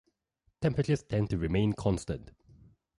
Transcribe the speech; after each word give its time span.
Temperatures 0.61 1.03
tend 1.03 1.29
to 1.29 1.37
remain 1.37 1.73
constant. 1.73 2.31